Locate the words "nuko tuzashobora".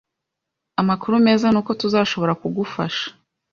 1.49-2.33